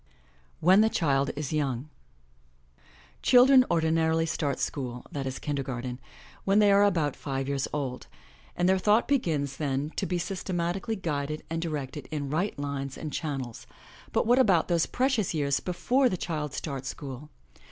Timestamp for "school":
4.59-5.05, 16.89-17.29